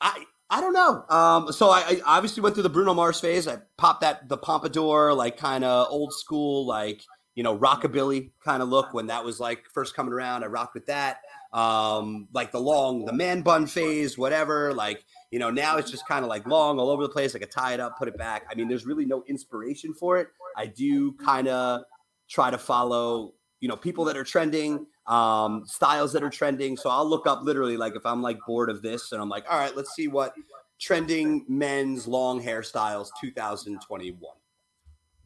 [0.00, 1.04] I I don't know.
[1.08, 3.46] Um, so I, I, obviously went through the Bruno Mars phase.
[3.46, 7.02] I popped that the pompadour, like kind of old school, like
[7.34, 10.44] you know rockabilly kind of look when that was like first coming around.
[10.44, 11.18] I rocked with that.
[11.52, 14.72] Um, like the long, the man bun phase, whatever.
[14.72, 17.34] Like you know now it's just kind of like long all over the place.
[17.34, 18.46] Like I tie it up, put it back.
[18.50, 20.28] I mean, there's really no inspiration for it.
[20.56, 21.82] I do kind of
[22.28, 26.76] try to follow, you know, people that are trending, um, styles that are trending.
[26.76, 29.44] So I'll look up literally like if I'm like bored of this and I'm like,
[29.50, 30.34] all right, let's see what
[30.78, 34.18] trending men's long hairstyles 2021.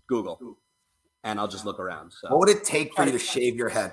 [0.06, 0.58] Google.
[1.22, 2.12] And I'll just look around.
[2.12, 3.92] So What would it take for you to shave your head?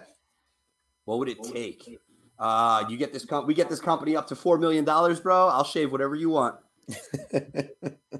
[1.05, 1.99] what would it take?
[2.41, 5.47] Uh, you get this com- we get this company up to four million dollars, bro.
[5.47, 6.55] I'll shave whatever you want.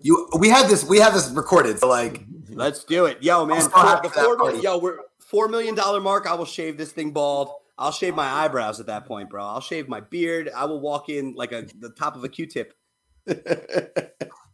[0.04, 1.78] You we had this we have this recorded.
[1.80, 3.58] So like Let's do it, yo, man.
[3.58, 4.54] I'll still have The that four party.
[4.58, 6.26] million, yo, we're four million dollar mark.
[6.28, 7.52] I will shave this thing bald.
[7.78, 9.44] I'll shave my eyebrows at that point, bro.
[9.44, 10.50] I'll shave my beard.
[10.56, 12.74] I will walk in like a the top of a Q-tip.
[13.30, 13.36] All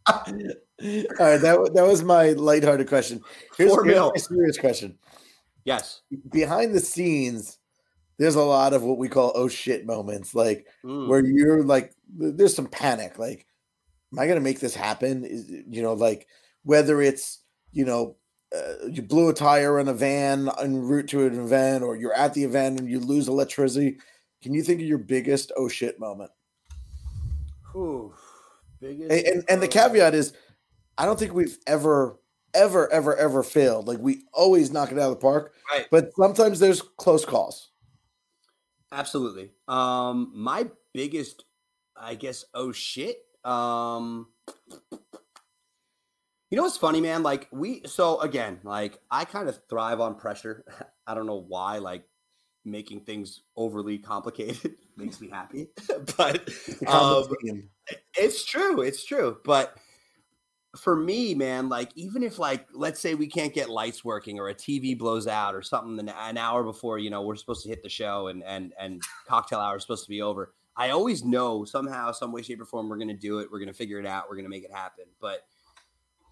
[0.06, 3.20] right, that that was my lighthearted question.
[3.56, 4.10] Here's, Four here's mil.
[4.14, 4.98] my serious question.
[5.64, 6.00] Yes.
[6.30, 7.57] Behind the scenes,
[8.18, 11.08] there's a lot of what we call oh shit moments, like Mm.
[11.08, 13.18] where you're like, there's some panic.
[13.18, 13.46] Like,
[14.12, 15.24] am I gonna make this happen?
[15.24, 16.26] Is you know, like
[16.64, 18.16] whether it's you know,
[18.54, 22.14] uh, you blew a tire in a van en route to an event, or you're
[22.14, 23.98] at the event and you lose electricity.
[24.42, 26.30] Can you think of your biggest oh shit moment?
[28.80, 30.32] Biggest And, and and the caveat is,
[30.96, 32.18] I don't think we've ever,
[32.54, 33.86] ever, ever, ever failed.
[33.86, 35.54] Like we always knock it out of the park.
[35.70, 35.86] Right.
[35.90, 37.67] But sometimes there's close calls.
[38.92, 39.50] Absolutely.
[39.66, 41.44] Um, my biggest,
[41.96, 43.18] I guess, oh shit.
[43.44, 44.28] Um,
[46.50, 47.22] you know what's funny, man?
[47.22, 50.64] Like we, so again, like I kind of thrive on pressure.
[51.06, 51.78] I don't know why.
[51.78, 52.04] Like
[52.64, 55.68] making things overly complicated makes me happy,
[56.16, 56.48] but
[56.86, 57.24] um,
[58.16, 58.80] it's true.
[58.80, 59.38] It's true.
[59.44, 59.76] But
[60.78, 64.48] for me, man, like even if like let's say we can't get lights working or
[64.48, 67.82] a TV blows out or something an, hour before you know we're supposed to hit
[67.82, 71.64] the show and and and cocktail hour is supposed to be over, I always know
[71.64, 73.50] somehow, some way, shape, or form we're gonna do it.
[73.50, 74.30] We're gonna figure it out.
[74.30, 75.04] We're gonna make it happen.
[75.20, 75.44] But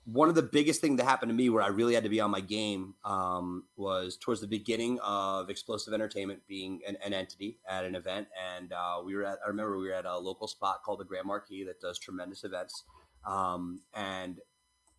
[0.07, 2.21] one of the biggest thing that happened to me where I really had to be
[2.21, 7.59] on my game um, was towards the beginning of Explosive Entertainment being an, an entity
[7.69, 9.41] at an event, and uh, we were at.
[9.45, 12.45] I remember we were at a local spot called the Grand Marquis that does tremendous
[12.45, 12.85] events,
[13.27, 14.41] um, and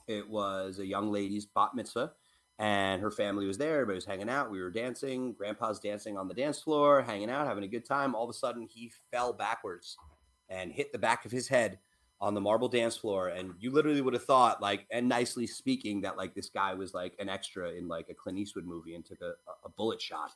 [0.08, 2.12] it was a young lady's bat mitzvah,
[2.60, 3.76] and her family was there.
[3.76, 4.52] Everybody was hanging out.
[4.52, 5.34] We were dancing.
[5.34, 8.16] Grandpa's dancing on the dance floor, hanging out, having a good time.
[8.16, 9.98] All of a sudden, he fell backwards
[10.50, 11.80] and hit the back of his head
[12.20, 16.02] on the marble dance floor and you literally would have thought like and nicely speaking
[16.02, 19.06] that like this guy was like an extra in like a Clint Eastwood movie and
[19.06, 20.32] took a, a bullet shot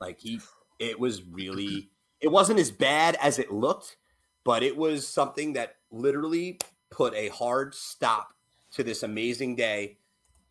[0.00, 0.40] like he
[0.80, 1.88] it was really
[2.20, 3.96] it wasn't as bad as it looked
[4.44, 6.58] but it was something that literally
[6.90, 8.34] put a hard stop
[8.72, 9.96] to this amazing day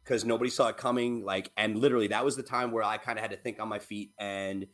[0.03, 3.17] because nobody saw it coming like and literally that was the time where I kind
[3.17, 4.65] of had to think on my feet and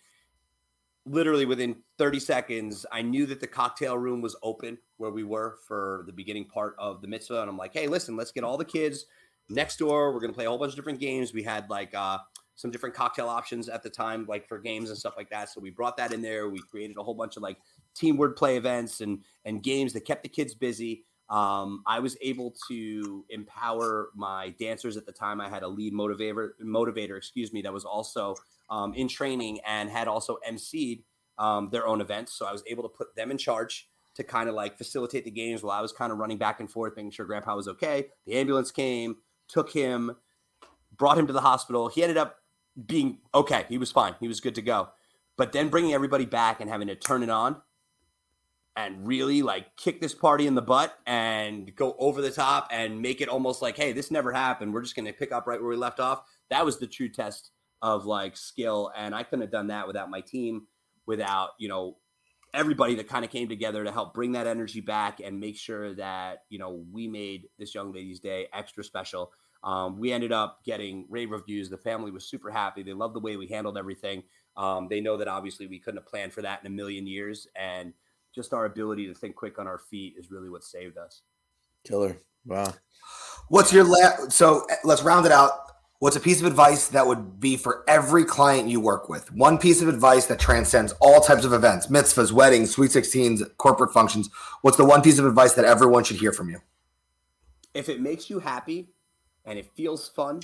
[1.06, 5.58] literally within 30 seconds, I knew that the cocktail room was open where we were
[5.67, 7.41] for the beginning part of the mitzvah.
[7.41, 9.06] And I'm like, hey, listen, let's get all the kids
[9.49, 10.13] next door.
[10.13, 11.34] We're going to play a whole bunch of different games.
[11.34, 12.17] We had like uh,
[12.56, 15.49] some different cocktail options at the time, like for games and stuff like that.
[15.49, 16.49] So we brought that in there.
[16.49, 17.58] We created a whole bunch of like
[17.93, 21.04] team word play events and, and games that kept the kids busy.
[21.30, 25.42] Um, I was able to empower my dancers at the time.
[25.42, 28.36] I had a lead motivator, motivator, excuse me, that was also
[28.70, 31.04] um, in training and had also emceed
[31.38, 32.34] um, their own events.
[32.34, 35.32] So I was able to put them in charge to kind of like facilitate the
[35.32, 38.08] games while I was kind of running back and forth, making sure Grandpa was okay.
[38.26, 40.16] The ambulance came, took him,
[40.96, 41.90] brought him to the hospital.
[41.90, 42.38] He ended up
[42.86, 43.66] being okay.
[43.68, 44.16] He was fine.
[44.20, 44.90] He was good to go.
[45.38, 47.62] But then bringing everybody back and having to turn it on
[48.76, 53.02] and really like kick this party in the butt and go over the top and
[53.02, 54.74] make it almost like, hey, this never happened.
[54.74, 56.24] We're just going to pick up right where we left off.
[56.50, 58.92] That was the true test of like skill.
[58.96, 60.68] And I couldn't have done that without my team,
[61.06, 61.98] without, you know,
[62.54, 65.94] everybody that kind of came together to help bring that energy back and make sure
[65.96, 69.32] that, you know, we made this young lady's day extra special.
[69.64, 71.70] Um, we ended up getting rave reviews.
[71.70, 72.84] The family was super happy.
[72.84, 74.24] They loved the way we handled everything.
[74.58, 77.48] Um, they know that obviously we couldn't have planned for that in a million years.
[77.56, 77.94] And
[78.36, 81.21] just our ability to think quick on our feet is really what saved us.
[81.86, 82.17] Killer.
[82.45, 82.74] Wow.
[83.48, 85.52] What's your la- so let's round it out.
[86.00, 89.32] What's a piece of advice that would be for every client you work with?
[89.32, 93.93] One piece of advice that transcends all types of events, mitzvahs, weddings, sweet 16s, corporate
[93.93, 94.30] functions.
[94.62, 96.60] What's the one piece of advice that everyone should hear from you?
[97.74, 98.90] If it makes you happy
[99.46, 100.42] and it feels fun,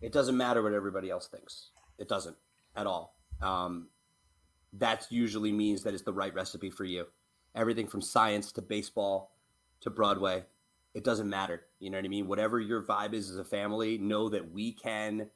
[0.00, 1.68] it doesn't matter what everybody else thinks.
[1.98, 2.36] It doesn't
[2.74, 3.14] at all.
[3.42, 3.88] Um,
[4.78, 7.06] that usually means that it's the right recipe for you.
[7.54, 9.36] Everything from science to baseball
[9.80, 10.44] to Broadway,
[10.94, 11.66] it doesn't matter.
[11.78, 12.26] You know what I mean?
[12.26, 15.28] Whatever your vibe is as a family, know that we can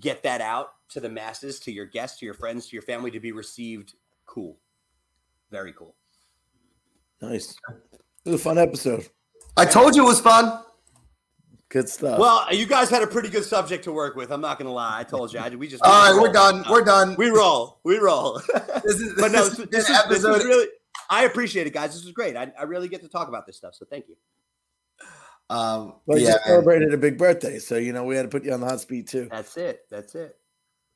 [0.00, 3.10] get that out to the masses, to your guests, to your friends, to your family
[3.10, 3.94] to be received
[4.26, 4.58] cool.
[5.50, 5.94] Very cool.
[7.20, 7.56] Nice.
[8.24, 9.08] It was a fun episode.
[9.56, 10.62] I told you it was fun.
[11.68, 12.20] Good stuff.
[12.20, 14.30] Well, you guys had a pretty good subject to work with.
[14.30, 15.00] I'm not gonna lie.
[15.00, 15.40] I told you.
[15.40, 16.64] I, we just All right, we're done.
[16.70, 17.16] We're done.
[17.18, 17.80] We roll.
[17.84, 18.40] We roll.
[18.84, 20.36] This is, but no, this this, is this, an is, this episode.
[20.36, 20.66] is really.
[21.10, 21.92] I appreciate it, guys.
[21.92, 22.36] This was great.
[22.36, 23.74] I, I really get to talk about this stuff.
[23.74, 24.14] So thank you.
[25.50, 28.28] um, well, you yeah, just celebrated a big birthday, so you know we had to
[28.28, 29.26] put you on the hot speed too.
[29.28, 29.80] That's it.
[29.90, 30.36] That's it.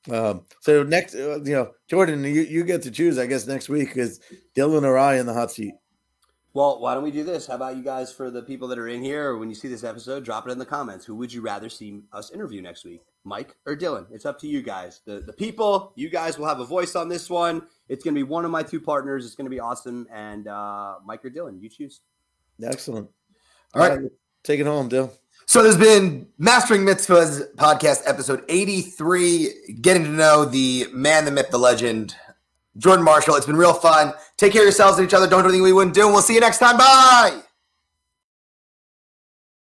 [0.09, 3.69] Um, so next, uh, you know, Jordan, you, you get to choose, I guess, next
[3.69, 4.21] week is
[4.57, 5.75] Dylan or I in the hot seat.
[6.53, 7.47] Well, why don't we do this?
[7.47, 9.69] How about you guys, for the people that are in here, or when you see
[9.69, 11.05] this episode, drop it in the comments.
[11.05, 14.07] Who would you rather see us interview next week, Mike or Dylan?
[14.11, 15.01] It's up to you guys.
[15.05, 17.63] The the people, you guys will have a voice on this one.
[17.89, 19.25] It's going to be one of my two partners.
[19.25, 20.09] It's going to be awesome.
[20.13, 22.01] And uh, Mike or Dylan, you choose.
[22.61, 23.09] Excellent.
[23.75, 24.01] All right.
[24.43, 25.13] take it home, Dylan.
[25.47, 31.51] So there's been Mastering Mitzvahs podcast episode 83, getting to know the man, the myth,
[31.51, 32.15] the legend,
[32.77, 33.37] Jordan Marshall.
[33.37, 34.13] It's been real fun.
[34.37, 35.27] Take care of yourselves and each other.
[35.27, 36.05] Don't do anything we wouldn't do.
[36.05, 36.77] And we'll see you next time.
[36.77, 37.50] Bye.